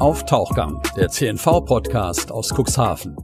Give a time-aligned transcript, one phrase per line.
[0.00, 3.18] auf Tauchgang, der CNV-Podcast aus Cuxhaven.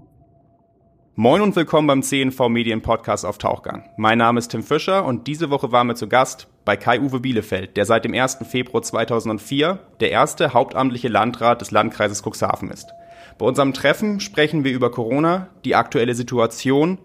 [1.14, 3.88] Moin und willkommen beim CNV Medien Podcast auf Tauchgang.
[3.96, 7.78] Mein Name ist Tim Fischer und diese Woche waren wir zu Gast bei Kai-Uwe Bielefeld,
[7.78, 8.40] der seit dem 1.
[8.46, 12.92] Februar 2004 der erste hauptamtliche Landrat des Landkreises Cuxhaven ist.
[13.38, 16.98] Bei unserem Treffen sprechen wir über Corona, die aktuelle Situation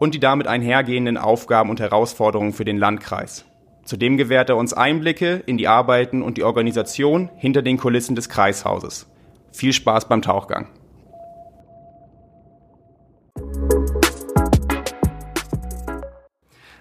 [0.00, 3.44] und die damit einhergehenden Aufgaben und Herausforderungen für den Landkreis.
[3.84, 8.28] Zudem gewährt er uns Einblicke in die Arbeiten und die Organisation hinter den Kulissen des
[8.28, 9.06] Kreishauses.
[9.52, 10.68] Viel Spaß beim Tauchgang.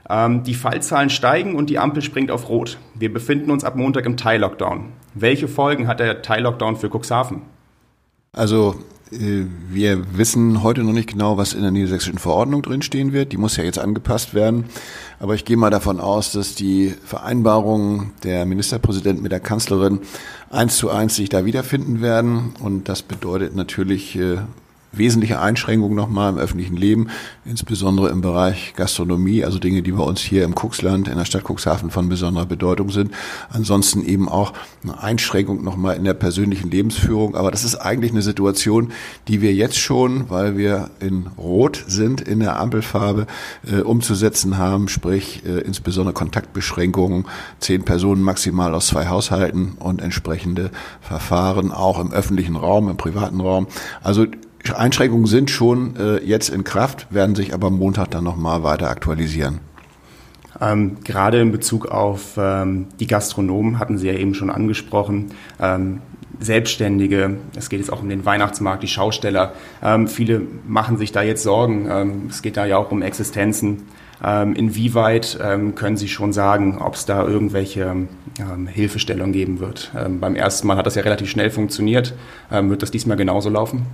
[0.09, 2.78] Ähm, die Fallzahlen steigen und die Ampel springt auf Rot.
[2.95, 4.94] Wir befinden uns ab Montag im Teil-Lockdown.
[5.14, 7.42] Welche Folgen hat der Teil-Lockdown für Cuxhaven?
[8.31, 8.76] Also
[9.70, 13.31] wir wissen heute noch nicht genau, was in der niedersächsischen Verordnung drinstehen wird.
[13.31, 14.66] Die muss ja jetzt angepasst werden.
[15.20, 19.99] Aber ich gehe mal davon aus, dass die Vereinbarungen der Ministerpräsident mit der Kanzlerin
[20.49, 22.53] eins zu eins sich da wiederfinden werden.
[22.59, 24.38] Und das bedeutet natürlich äh,
[24.94, 27.08] wesentliche Einschränkungen nochmal im öffentlichen Leben,
[27.45, 31.44] insbesondere im Bereich Gastronomie, also Dinge, die bei uns hier im Cuxland, in der Stadt
[31.44, 33.11] Cuxhaven von besonderer Bedeutung sind.
[33.49, 37.36] Ansonsten eben auch eine Einschränkung nochmal in der persönlichen Lebensführung.
[37.36, 38.91] Aber das ist eigentlich eine Situation,
[39.27, 43.27] die wir jetzt schon, weil wir in Rot sind, in der Ampelfarbe,
[43.69, 47.25] äh, umzusetzen haben, sprich äh, insbesondere Kontaktbeschränkungen,
[47.59, 50.71] zehn Personen maximal aus zwei Haushalten und entsprechende
[51.02, 53.67] Verfahren auch im öffentlichen Raum, im privaten Raum.
[54.03, 54.27] Also
[54.72, 59.59] Einschränkungen sind schon äh, jetzt in Kraft, werden sich aber Montag dann nochmal weiter aktualisieren.
[60.61, 65.31] Ähm, gerade in Bezug auf ähm, die Gastronomen hatten Sie ja eben schon angesprochen.
[65.59, 66.02] Ähm,
[66.39, 69.53] Selbstständige, es geht jetzt auch um den Weihnachtsmarkt, die Schausteller.
[69.83, 71.88] Ähm, viele machen sich da jetzt Sorgen.
[71.89, 73.83] Ähm, es geht da ja auch um Existenzen.
[74.25, 75.38] Ähm, inwieweit
[75.75, 78.08] können Sie schon sagen, ob es da irgendwelche
[78.67, 79.92] Hilfestellung geben wird?
[80.22, 82.14] beim ersten Mal hat das ja relativ schnell funktioniert.
[82.50, 83.86] wird das diesmal genauso laufen?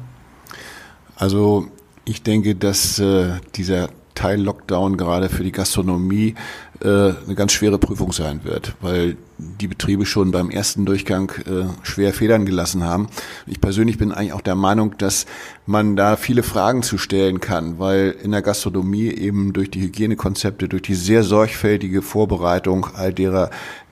[1.20, 1.67] Also
[2.05, 6.36] ich denke, dass äh, dieser Teil Lockdown gerade für die Gastronomie
[6.82, 11.66] äh, eine ganz schwere Prüfung sein wird, weil die Betriebe schon beim ersten Durchgang äh,
[11.83, 13.08] schwer Federn gelassen haben.
[13.48, 15.26] Ich persönlich bin eigentlich auch der Meinung, dass
[15.66, 20.70] man da viele Fragen zu stellen kann, weil in der Gastronomie eben durch die Hygienekonzepte,
[20.70, 23.52] durch die sehr sorgfältige Vorbereitung all derer,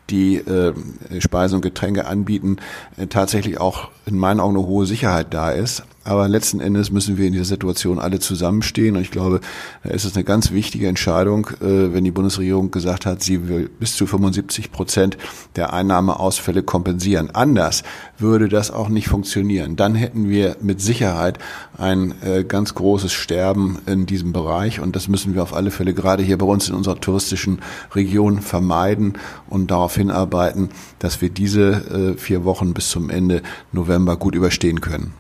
[0.09, 0.73] die äh,
[1.19, 2.57] Speisen und Getränke anbieten,
[2.95, 5.83] äh, tatsächlich auch in meinen Augen eine hohe Sicherheit da ist.
[6.07, 8.95] Aber letzten Endes müssen wir in dieser Situation alle zusammenstehen.
[8.95, 9.41] Und ich glaube,
[9.83, 13.69] da ist es eine ganz wichtige Entscheidung, äh, wenn die Bundesregierung gesagt hat, sie will
[13.77, 15.17] bis zu 75 Prozent
[15.57, 17.31] der Einnahmeausfälle kompensieren.
[17.33, 17.83] Anders
[18.17, 19.75] würde das auch nicht funktionieren.
[19.75, 21.39] Dann hätten wir mit Sicherheit
[21.77, 24.79] ein äh, ganz großes Sterben in diesem Bereich.
[24.79, 27.59] Und das müssen wir auf alle Fälle gerade hier bei uns in unserer touristischen
[27.93, 29.15] Region vermeiden
[29.49, 30.69] und darauf hinarbeiten,
[30.99, 33.41] dass wir diese äh, vier Wochen bis zum Ende
[33.73, 35.13] November gut überstehen können.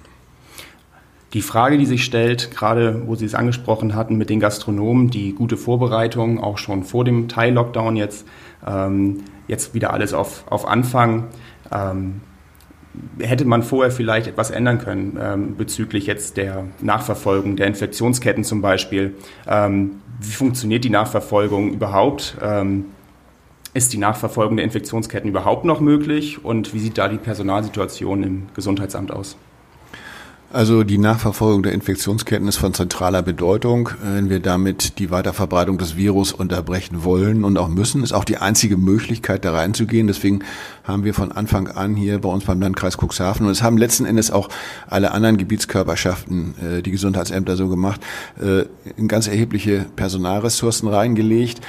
[1.33, 5.33] Die Frage, die sich stellt, gerade wo Sie es angesprochen hatten mit den Gastronomen, die
[5.33, 8.25] gute Vorbereitung, auch schon vor dem Teil-Lockdown jetzt,
[8.65, 11.25] ähm, jetzt wieder alles auf, auf Anfang.
[11.71, 12.21] Ähm,
[13.19, 18.61] hätte man vorher vielleicht etwas ändern können ähm, bezüglich jetzt der Nachverfolgung der Infektionsketten zum
[18.61, 19.15] Beispiel?
[19.47, 22.37] Ähm, wie funktioniert die Nachverfolgung überhaupt?
[22.41, 22.85] Ähm,
[23.77, 26.43] ist die Nachverfolgung der Infektionsketten überhaupt noch möglich?
[26.43, 29.37] Und wie sieht da die Personalsituation im Gesundheitsamt aus?
[30.51, 33.89] Also die Nachverfolgung der Infektionsketten ist von zentraler Bedeutung.
[34.01, 38.37] Wenn wir damit die Weiterverbreitung des Virus unterbrechen wollen und auch müssen, ist auch die
[38.37, 40.07] einzige Möglichkeit, da reinzugehen.
[40.07, 40.39] Deswegen
[40.85, 44.05] haben wir von Anfang an hier bei uns beim Landkreis Cuxhaven und es haben letzten
[44.05, 44.47] Endes auch
[44.87, 48.01] alle anderen Gebietskörperschaften, äh, die Gesundheitsämter so gemacht,
[48.41, 48.63] äh,
[48.95, 51.59] in ganz erhebliche Personalressourcen reingelegt.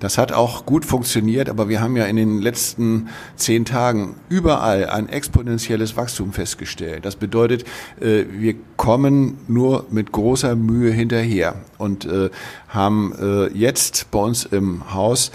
[0.00, 4.88] Das hat auch gut funktioniert, aber wir haben ja in den letzten zehn Tagen überall
[4.88, 7.04] ein exponentielles Wachstum festgestellt.
[7.04, 7.64] Das bedeutet,
[8.00, 12.30] äh, wir kommen nur mit großer Mühe hinterher und äh,
[12.68, 15.32] haben äh, jetzt bei uns im Haus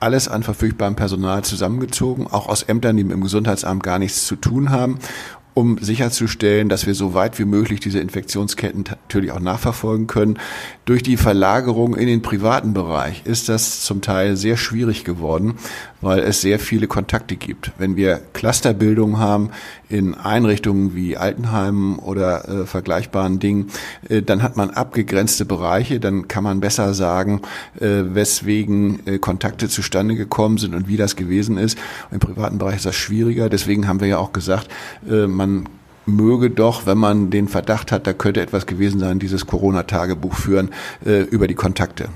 [0.00, 4.36] alles an verfügbarem Personal zusammengezogen, auch aus Ämtern, die mit dem Gesundheitsamt gar nichts zu
[4.36, 4.98] tun haben
[5.58, 10.38] um sicherzustellen, dass wir so weit wie möglich diese Infektionsketten natürlich auch nachverfolgen können.
[10.84, 15.54] Durch die Verlagerung in den privaten Bereich ist das zum Teil sehr schwierig geworden,
[16.00, 17.72] weil es sehr viele Kontakte gibt.
[17.78, 19.50] Wenn wir Clusterbildung haben
[19.88, 23.70] in Einrichtungen wie Altenheimen oder äh, vergleichbaren Dingen,
[24.08, 27.42] äh, dann hat man abgegrenzte Bereiche, dann kann man besser sagen,
[27.80, 31.78] äh, weswegen äh, Kontakte zustande gekommen sind und wie das gewesen ist.
[32.10, 34.68] Im privaten Bereich ist das schwieriger, deswegen haben wir ja auch gesagt,
[35.08, 35.68] äh, man
[36.06, 40.70] möge doch, wenn man den Verdacht hat, da könnte etwas gewesen sein, dieses Corona-Tagebuch führen
[41.04, 42.08] äh, über die Kontakte.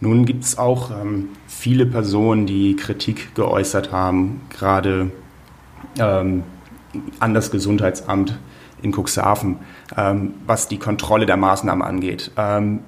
[0.00, 5.10] Nun gibt es auch ähm, viele Personen, die Kritik geäußert haben, gerade
[5.98, 6.42] ähm,
[7.20, 8.38] an das Gesundheitsamt
[8.82, 9.56] in Cuxhaven,
[9.96, 12.30] ähm, was die Kontrolle der Maßnahmen angeht.
[12.36, 12.80] Ähm,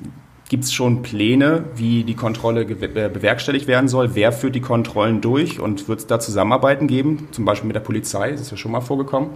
[0.49, 4.15] Gibt es schon Pläne, wie die Kontrolle äh, bewerkstelligt werden soll?
[4.15, 7.81] Wer führt die Kontrollen durch und wird es da Zusammenarbeiten geben, zum Beispiel mit der
[7.81, 8.31] Polizei?
[8.31, 9.31] Das ist ja schon mal vorgekommen.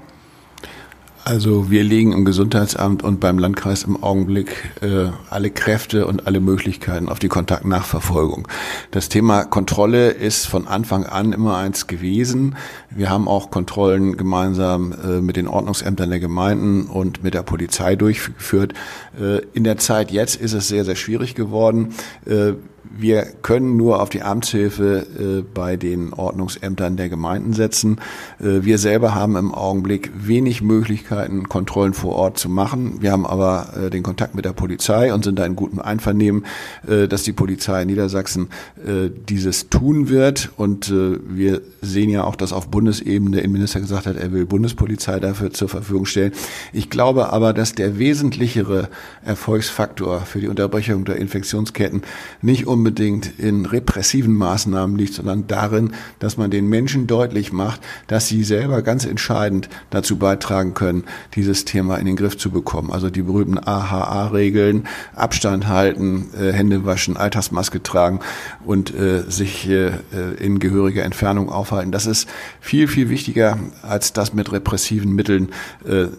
[1.24, 6.40] Also wir legen im Gesundheitsamt und beim Landkreis im Augenblick äh, alle Kräfte und alle
[6.40, 8.48] Möglichkeiten auf die Kontaktnachverfolgung.
[8.90, 12.56] Das Thema Kontrolle ist von Anfang an immer eins gewesen.
[12.90, 17.94] Wir haben auch Kontrollen gemeinsam äh, mit den Ordnungsämtern der Gemeinden und mit der Polizei
[17.94, 18.74] durchgeführt.
[19.16, 21.94] Äh, in der Zeit jetzt ist es sehr, sehr schwierig geworden.
[22.26, 22.54] Äh,
[22.98, 28.00] wir können nur auf die Amtshilfe äh, bei den Ordnungsämtern der Gemeinden setzen.
[28.40, 33.00] Äh, wir selber haben im Augenblick wenig Möglichkeiten, Kontrollen vor Ort zu machen.
[33.00, 36.44] Wir haben aber äh, den Kontakt mit der Polizei und sind da in gutem Einvernehmen,
[36.86, 38.48] äh, dass die Polizei in Niedersachsen
[38.84, 40.50] äh, dieses tun wird.
[40.56, 44.46] Und äh, wir sehen ja auch, dass auf Bundesebene der Innenminister gesagt hat, er will
[44.46, 46.32] Bundespolizei dafür zur Verfügung stellen.
[46.72, 48.88] Ich glaube aber, dass der wesentlichere
[49.24, 52.02] Erfolgsfaktor für die Unterbrechung der Infektionsketten
[52.40, 58.26] nicht unbedingt in repressiven Maßnahmen liegt, sondern darin, dass man den Menschen deutlich macht, dass
[58.26, 61.04] sie selber ganz entscheidend dazu beitragen können,
[61.36, 62.90] dieses Thema in den Griff zu bekommen.
[62.90, 68.18] Also die berühmten AHA-Regeln, Abstand halten, äh, Hände waschen, Alltagsmaske tragen
[68.64, 69.92] und äh, sich äh,
[70.40, 71.92] in gehöriger Entfernung aufhalten.
[71.92, 72.28] Das ist
[72.60, 75.50] viel, viel wichtiger, als das mit repressiven Mitteln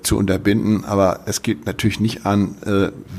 [0.03, 0.85] zu unterbinden.
[0.85, 2.55] Aber es geht natürlich nicht an,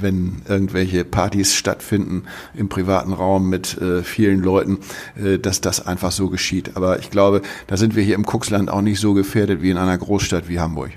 [0.01, 2.25] wenn irgendwelche Partys stattfinden
[2.55, 4.79] im privaten Raum Raum mit äh, vielen Leuten,
[5.17, 6.77] äh, dass das einfach so geschieht.
[6.77, 9.79] Aber ich glaube, da sind wir hier im Kuxland auch nicht so gefährdet wie in
[9.79, 10.93] einer Großstadt wie Hamburg.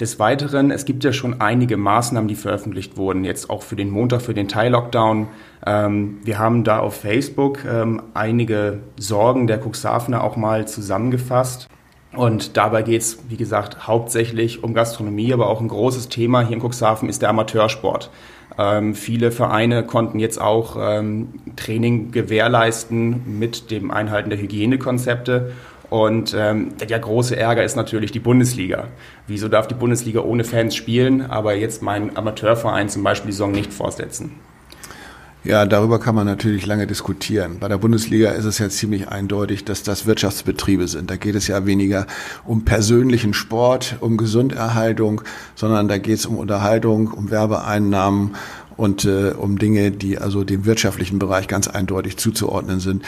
[0.00, 3.90] Des Weiteren, es gibt ja schon einige Maßnahmen, die veröffentlicht wurden, jetzt auch für den
[3.90, 5.28] Montag, für den Teil-Lockdown.
[5.66, 11.68] Ähm, wir haben da auf Facebook ähm, einige Sorgen der Cuxhavener auch mal zusammengefasst.
[12.12, 16.56] Und dabei geht es, wie gesagt, hauptsächlich um Gastronomie, aber auch ein großes Thema hier
[16.56, 18.10] in Cuxhaven ist der Amateursport.
[18.58, 25.52] Ähm, viele Vereine konnten jetzt auch ähm, Training gewährleisten mit dem Einhalten der Hygienekonzepte.
[25.88, 28.88] Und ähm, der große Ärger ist natürlich die Bundesliga.
[29.26, 33.50] Wieso darf die Bundesliga ohne Fans spielen, aber jetzt mein Amateurverein zum Beispiel die Saison
[33.50, 34.36] nicht fortsetzen?
[35.42, 37.60] Ja, darüber kann man natürlich lange diskutieren.
[37.60, 41.10] Bei der Bundesliga ist es ja ziemlich eindeutig, dass das Wirtschaftsbetriebe sind.
[41.10, 42.06] Da geht es ja weniger
[42.44, 45.22] um persönlichen Sport, um Gesunderhaltung,
[45.54, 48.36] sondern da geht es um Unterhaltung, um Werbeeinnahmen
[48.76, 53.02] und äh, um Dinge, die also dem wirtschaftlichen Bereich ganz eindeutig zuzuordnen sind.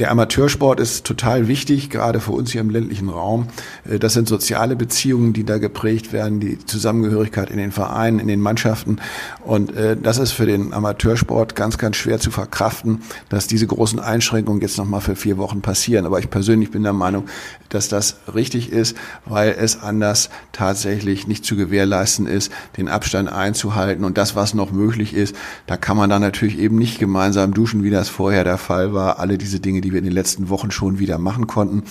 [0.00, 3.48] Der Amateursport ist total wichtig, gerade für uns hier im ländlichen Raum.
[3.84, 8.26] Äh, das sind soziale Beziehungen, die da geprägt werden, die Zusammengehörigkeit in den Vereinen, in
[8.26, 8.96] den Mannschaften.
[9.44, 14.00] Und äh, das ist für den Amateursport ganz, ganz schwer zu verkraften, dass diese großen
[14.00, 16.06] Einschränkungen jetzt nochmal für vier Wochen passieren.
[16.06, 17.26] Aber ich persönlich bin der Meinung,
[17.68, 24.04] dass das richtig ist, weil es anders tatsächlich nicht zu gewährleisten ist, den Abstand einzuhalten.
[24.04, 25.36] Und das, was noch möglich ist,
[25.66, 29.18] da kann man dann natürlich eben nicht gemeinsam duschen, wie das vorher der Fall war.
[29.18, 31.82] Alle diese Dinge, die die wir in den letzten Wochen schon wieder machen konnten.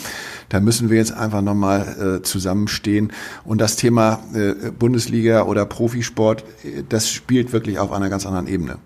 [0.50, 3.12] Da müssen wir jetzt einfach nochmal äh, zusammenstehen.
[3.44, 8.48] Und das Thema äh, Bundesliga oder Profisport, äh, das spielt wirklich auf einer ganz anderen
[8.48, 8.78] Ebene.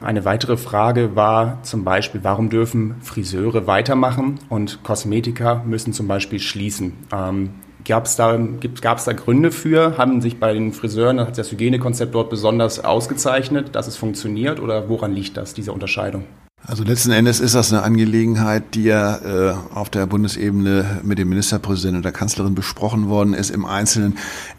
[0.00, 6.38] Eine weitere Frage war zum Beispiel, warum dürfen Friseure weitermachen und Kosmetiker müssen zum Beispiel
[6.38, 6.92] schließen?
[7.12, 7.50] Ähm,
[7.84, 9.96] Gab es da, da Gründe für?
[9.96, 14.90] Haben sich bei den Friseuren hat das Hygienekonzept dort besonders ausgezeichnet, dass es funktioniert oder
[14.90, 16.24] woran liegt das, diese Unterscheidung?
[16.66, 21.28] Also letzten Endes ist das eine Angelegenheit, die ja äh, auf der Bundesebene mit dem
[21.28, 24.18] Ministerpräsidenten und der Kanzlerin besprochen worden ist im Einzelnen.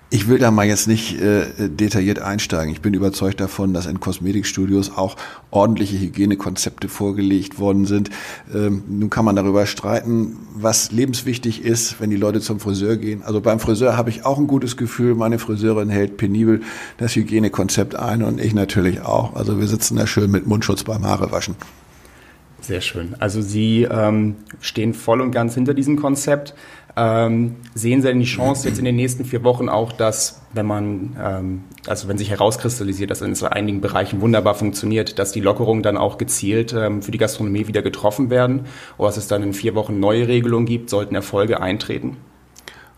[0.10, 2.74] Ich will da mal jetzt nicht äh, detailliert einsteigen.
[2.74, 5.18] Ich bin überzeugt davon, dass in Kosmetikstudios auch
[5.52, 8.10] ordentliche Hygienekonzepte vorgelegt worden sind.
[8.52, 13.22] Ähm, nun kann man darüber streiten, was lebenswichtig ist, wenn die Leute zum Friseur gehen.
[13.22, 15.14] Also beim Friseur habe ich auch ein gutes Gefühl.
[15.14, 16.62] Meine Friseurin hält penibel
[16.98, 19.36] das Hygienekonzept ein und ich natürlich auch.
[19.36, 21.56] Also wir sitzen da schön mit Mundschutz beim Haarewaschen.
[22.70, 23.16] Sehr schön.
[23.18, 26.54] Also Sie ähm, stehen voll und ganz hinter diesem Konzept.
[26.96, 30.68] Ähm, sehen Sie denn die Chance jetzt in den nächsten vier Wochen auch, dass, wenn
[30.68, 35.42] man, ähm, also wenn sich herauskristallisiert, dass es in einigen Bereichen wunderbar funktioniert, dass die
[35.42, 38.68] Lockerungen dann auch gezielt ähm, für die Gastronomie wieder getroffen werden?
[39.00, 42.18] Oder dass es dann in vier Wochen neue Regelungen gibt, sollten Erfolge eintreten?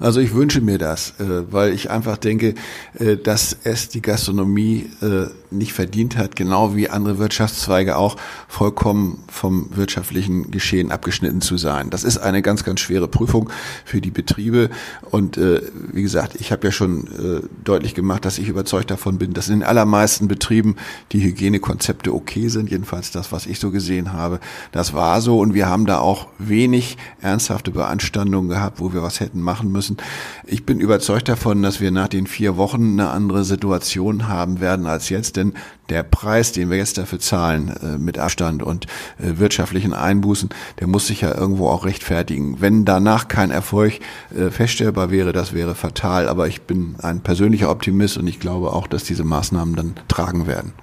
[0.02, 2.56] Also ich wünsche mir das, äh, weil ich einfach denke,
[2.98, 8.18] äh, dass es die Gastronomie äh, nicht verdient hat, genau wie andere Wirtschaftszweige auch,
[8.48, 11.92] vollkommen vom wirtschaftlichen Geschehen abgeschnitten zu sein.
[11.92, 13.52] Das ist eine ganz, ganz schwere Prüfung
[13.86, 14.70] für die Betriebe.
[15.10, 19.50] Und wie gesagt, ich habe ja schon deutlich gemacht, dass ich überzeugt davon bin, dass
[19.50, 20.78] in den allermeisten Betrieben
[21.12, 22.72] die Hygienekonzepte okay sind.
[22.72, 24.40] Jedenfalls das, was ich so gesehen habe.
[24.72, 25.38] Das war so.
[25.40, 29.91] Und wir haben da auch wenig ernsthafte Beanstandungen gehabt, wo wir was hätten machen müssen
[29.92, 29.98] müssen.
[30.46, 34.86] Ich bin überzeugt davon, dass wir nach den vier Wochen eine andere Situation haben werden
[34.86, 35.54] als jetzt, denn
[35.90, 38.86] der Preis, den wir jetzt dafür zahlen, äh, mit Abstand und
[39.20, 42.62] äh, wirtschaftlichen Einbußen, der muss sich ja irgendwo auch rechtfertigen.
[42.62, 44.00] Wenn danach kein Erfolg
[44.36, 46.30] äh, feststellbar wäre, das wäre fatal.
[46.30, 50.48] Aber ich bin ein persönlicher Optimist und ich glaube auch, dass diese Maßnahmen dann tragen
[50.48, 50.74] werden.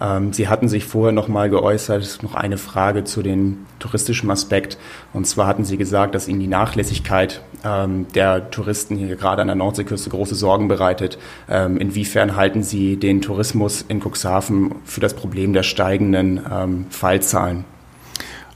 [0.00, 4.78] Ähm, Sie hatten sich vorher noch mal geäußert, noch eine Frage zu dem touristischen Aspekt.
[5.12, 9.48] Und zwar hatten Sie gesagt, dass Ihnen die Nachlässigkeit ähm, der Touristen hier gerade an
[9.48, 11.18] der Nordseeküste große Sorgen bereitet.
[11.46, 17.64] Ähm, inwiefern halten Sie den Tourismus in Cuxhaven für das Problem der steigenden ähm, Fallzahlen?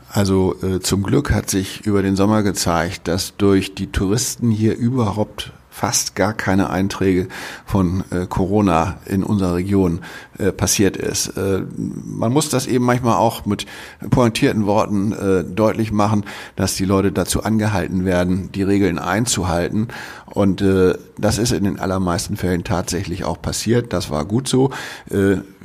[0.09, 4.75] Also äh, zum Glück hat sich über den Sommer gezeigt, dass durch die Touristen hier
[4.75, 7.29] überhaupt fast gar keine Einträge
[7.67, 10.01] von äh, Corona in unserer Region
[10.39, 11.37] äh, passiert ist.
[11.37, 13.67] Äh, man muss das eben manchmal auch mit
[14.09, 16.25] pointierten Worten äh, deutlich machen,
[16.57, 19.89] dass die Leute dazu angehalten werden, die Regeln einzuhalten.
[20.25, 23.93] Und äh, das ist in den allermeisten Fällen tatsächlich auch passiert.
[23.93, 24.71] Das war gut so.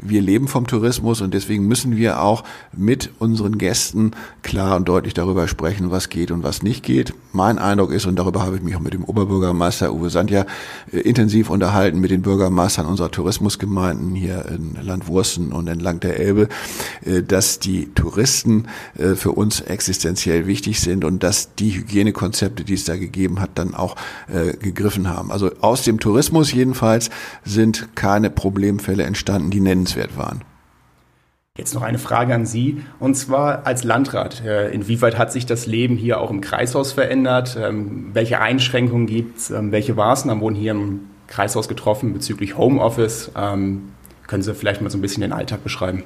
[0.03, 2.43] Wir leben vom Tourismus und deswegen müssen wir auch
[2.74, 7.13] mit unseren Gästen klar und deutlich darüber sprechen, was geht und was nicht geht.
[7.34, 10.46] Mein Eindruck ist, und darüber habe ich mich auch mit dem Oberbürgermeister Uwe Sandja
[10.91, 16.50] äh, intensiv unterhalten, mit den Bürgermeistern unserer Tourismusgemeinden hier in Landwursten und entlang der Elbe,
[17.05, 18.65] äh, dass die Touristen
[18.98, 23.51] äh, für uns existenziell wichtig sind und dass die Hygienekonzepte, die es da gegeben hat,
[23.55, 23.96] dann auch
[24.60, 25.31] gegriffen haben.
[25.31, 27.10] Also aus dem Tourismus jedenfalls
[27.43, 29.60] sind keine Problemfälle entstanden, die
[29.95, 30.41] nennenswert waren.
[31.57, 34.41] Jetzt noch eine Frage an Sie, und zwar als Landrat.
[34.71, 37.57] Inwieweit hat sich das Leben hier auch im Kreishaus verändert?
[37.62, 39.51] Ähm, welche Einschränkungen gibt es?
[39.51, 43.31] Ähm, welche Maßnahmen wurden hier im Kreishaus getroffen bezüglich Homeoffice?
[43.36, 43.91] Ähm,
[44.27, 46.03] können Sie vielleicht mal so ein bisschen den Alltag beschreiben?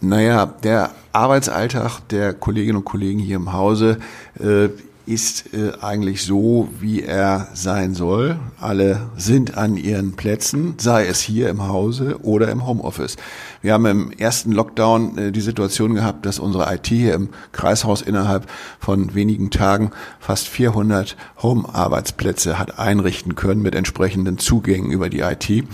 [0.00, 3.98] Naja, der Arbeitsalltag der Kolleginnen und Kollegen hier im Hause
[4.38, 4.68] äh,
[5.06, 8.36] ist äh, eigentlich so, wie er sein soll.
[8.60, 13.16] Alle sind an ihren Plätzen, sei es hier im Hause oder im Homeoffice.
[13.62, 18.02] Wir haben im ersten Lockdown äh, die Situation gehabt, dass unsere IT hier im Kreishaus
[18.02, 19.90] innerhalb von wenigen Tagen
[20.20, 25.64] fast 400 Home-Arbeitsplätze hat einrichten können mit entsprechenden Zugängen über die IT.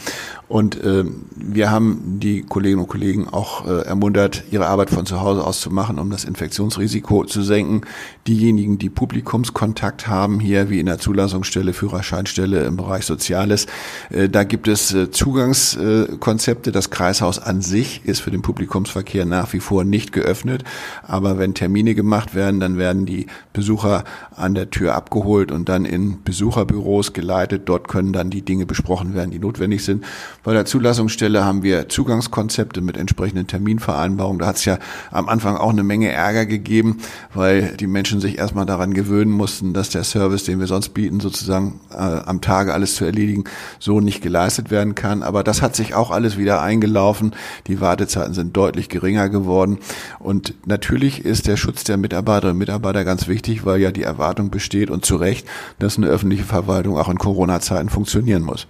[0.49, 1.05] Und äh,
[1.37, 5.61] wir haben die Kolleginnen und Kollegen auch äh, ermuntert, ihre Arbeit von zu Hause aus
[5.61, 7.83] zu machen, um das Infektionsrisiko zu senken.
[8.27, 13.67] Diejenigen, die Publikumskontakt haben, hier wie in der Zulassungsstelle, Führerscheinstelle im Bereich Soziales,
[14.09, 16.73] äh, da gibt es äh, Zugangskonzepte.
[16.73, 20.65] Das Kreishaus an sich ist für den Publikumsverkehr nach wie vor nicht geöffnet.
[21.07, 25.85] Aber wenn Termine gemacht werden, dann werden die Besucher an der Tür abgeholt und dann
[25.85, 27.63] in Besucherbüros geleitet.
[27.67, 30.05] Dort können dann die Dinge besprochen werden, die notwendig sind.
[30.45, 34.39] Bei der Zulassungsstelle haben wir Zugangskonzepte mit entsprechenden Terminvereinbarungen.
[34.39, 34.79] Da hat es ja
[35.11, 36.99] am Anfang auch eine Menge Ärger gegeben,
[37.35, 41.19] weil die Menschen sich erstmal daran gewöhnen mussten, dass der Service, den wir sonst bieten,
[41.19, 43.45] sozusagen äh, am Tage alles zu erledigen,
[43.81, 45.25] so nicht geleistet werden kann.
[45.25, 47.35] Aber das hat sich auch alles wieder eingelaufen.
[47.67, 49.79] Die Wartezeiten sind deutlich geringer geworden.
[50.21, 54.51] Und natürlich ist der Schutz der Mitarbeiterinnen und Mitarbeiter ganz wichtig, weil ja die Erwartung
[54.51, 55.49] besteht und zu Recht,
[55.81, 58.69] dass eine öffentliche Verwaltung auch in Corona-Zeiten funktionieren muss.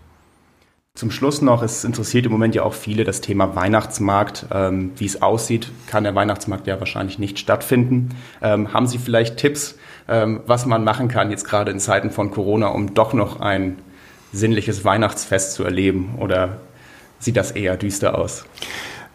[0.99, 4.47] Zum Schluss noch, es interessiert im Moment ja auch viele das Thema Weihnachtsmarkt.
[4.52, 8.17] Ähm, wie es aussieht, kann der Weihnachtsmarkt ja wahrscheinlich nicht stattfinden.
[8.43, 9.78] Ähm, haben Sie vielleicht Tipps,
[10.09, 13.78] ähm, was man machen kann, jetzt gerade in Zeiten von Corona, um doch noch ein
[14.33, 16.17] sinnliches Weihnachtsfest zu erleben?
[16.19, 16.57] Oder
[17.21, 18.45] sieht das eher düster aus?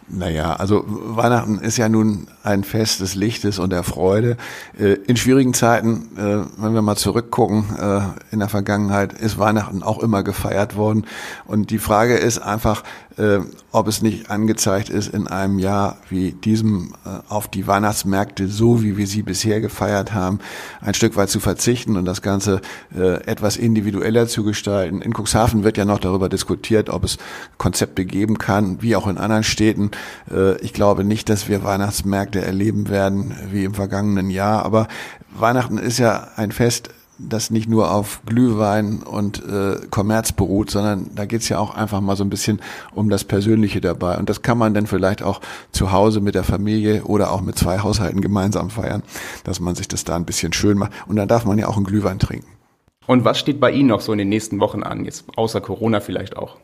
[0.08, 4.36] Naja, also Weihnachten ist ja nun ein Fest des Lichtes und der Freude.
[4.78, 9.82] Äh, in schwierigen Zeiten, äh, wenn wir mal zurückgucken, äh, in der Vergangenheit ist Weihnachten
[9.82, 11.06] auch immer gefeiert worden.
[11.46, 12.82] Und die Frage ist einfach,
[13.70, 16.94] ob es nicht angezeigt ist, in einem Jahr wie diesem
[17.28, 20.40] auf die Weihnachtsmärkte, so wie wir sie bisher gefeiert haben,
[20.80, 22.60] ein Stück weit zu verzichten und das Ganze
[22.92, 25.00] etwas individueller zu gestalten.
[25.00, 27.18] In Cuxhaven wird ja noch darüber diskutiert, ob es
[27.56, 29.92] Konzepte geben kann, wie auch in anderen Städten
[30.30, 34.64] äh, ich glaube nicht, dass wir Weihnachtsmärkte erleben werden wie im vergangenen Jahr.
[34.64, 34.88] Aber
[35.36, 41.10] Weihnachten ist ja ein Fest, das nicht nur auf Glühwein und äh, Kommerz beruht, sondern
[41.14, 42.60] da geht's ja auch einfach mal so ein bisschen
[42.94, 44.18] um das Persönliche dabei.
[44.18, 45.40] Und das kann man dann vielleicht auch
[45.72, 49.02] zu Hause mit der Familie oder auch mit zwei Haushalten gemeinsam feiern,
[49.44, 50.92] dass man sich das da ein bisschen schön macht.
[51.06, 52.48] Und dann darf man ja auch einen Glühwein trinken.
[53.06, 56.00] Und was steht bei Ihnen noch so in den nächsten Wochen an, jetzt außer Corona
[56.00, 56.56] vielleicht auch?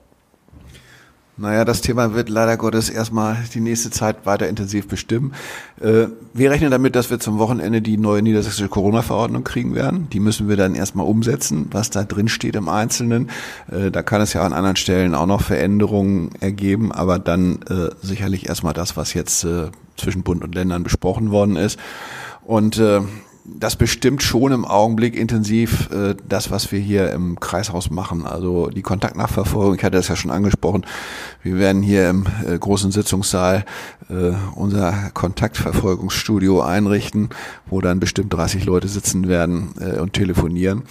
[1.41, 5.33] Naja, das Thema wird leider Gottes erstmal die nächste Zeit weiter intensiv bestimmen.
[5.81, 10.11] Äh, wir rechnen damit, dass wir zum Wochenende die neue niedersächsische Corona-Verordnung kriegen werden.
[10.11, 13.31] Die müssen wir dann erstmal umsetzen, was da drin steht im Einzelnen.
[13.73, 17.89] Äh, da kann es ja an anderen Stellen auch noch Veränderungen ergeben, aber dann äh,
[18.03, 19.47] sicherlich erstmal das, was jetzt
[19.97, 21.79] zwischen Bund und Ländern besprochen worden ist.
[22.45, 22.83] Und
[23.59, 28.27] das bestimmt schon im Augenblick intensiv äh, das, was wir hier im Kreishaus machen.
[28.27, 30.87] Also die Kontaktnachverfolgung, ich hatte das ja schon angesprochen.
[31.43, 33.65] Wir werden hier im äh, großen Sitzungssaal
[34.09, 37.31] äh, unser Kontaktverfolgungsstudio einrichten,
[37.67, 40.85] wo dann bestimmt 30 Leute sitzen werden äh, und telefonieren.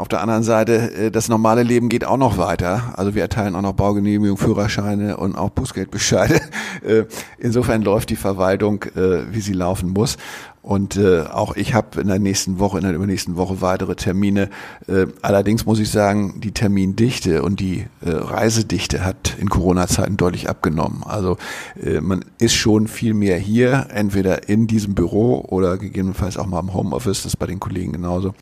[0.00, 2.94] Auf der anderen Seite, äh, das normale Leben geht auch noch weiter.
[2.96, 6.40] Also wir erteilen auch noch Baugenehmigung, Führerscheine und auch Bußgeldbescheide.
[6.82, 7.04] Äh,
[7.38, 10.16] insofern läuft die Verwaltung, äh, wie sie laufen muss.
[10.62, 14.50] Und äh, auch ich habe in der nächsten Woche, in der übernächsten Woche weitere Termine.
[14.86, 20.50] Äh, allerdings muss ich sagen, die Termindichte und die äh, Reisedichte hat in Corona-Zeiten deutlich
[20.50, 21.02] abgenommen.
[21.04, 21.38] Also
[21.82, 26.60] äh, man ist schon viel mehr hier, entweder in diesem Büro oder gegebenenfalls auch mal
[26.60, 28.34] im Homeoffice, das ist bei den Kollegen genauso.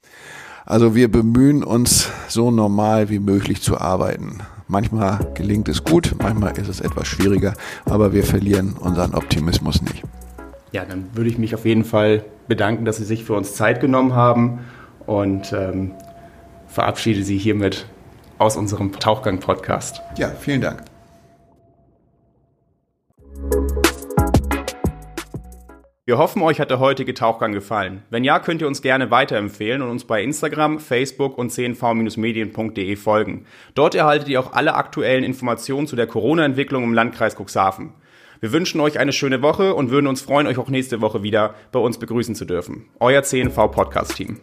[0.66, 4.40] Also wir bemühen uns, so normal wie möglich zu arbeiten.
[4.66, 7.54] Manchmal gelingt es gut, manchmal ist es etwas schwieriger,
[7.86, 10.04] aber wir verlieren unseren Optimismus nicht.
[10.72, 13.80] Ja, dann würde ich mich auf jeden Fall bedanken, dass Sie sich für uns Zeit
[13.80, 14.60] genommen haben
[15.06, 15.92] und ähm,
[16.66, 17.86] verabschiede Sie hiermit
[18.38, 20.00] aus unserem Tauchgang-Podcast.
[20.16, 20.82] Ja, vielen Dank.
[26.04, 28.02] Wir hoffen, euch hat der heutige Tauchgang gefallen.
[28.08, 33.44] Wenn ja, könnt ihr uns gerne weiterempfehlen und uns bei Instagram, Facebook und cnv-medien.de folgen.
[33.74, 37.92] Dort erhaltet ihr auch alle aktuellen Informationen zu der Corona-Entwicklung im Landkreis Cuxhaven.
[38.40, 41.54] Wir wünschen euch eine schöne Woche und würden uns freuen, euch auch nächste Woche wieder
[41.72, 42.88] bei uns begrüßen zu dürfen.
[43.00, 44.38] Euer CNV Podcast Team.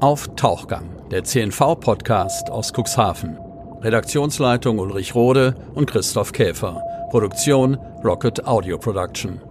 [0.00, 3.38] Auf Tauchgang, der CNV Podcast aus Cuxhaven.
[3.82, 6.82] Redaktionsleitung Ulrich Rode und Christoph Käfer.
[7.10, 9.47] Produktion Rocket Audio Production.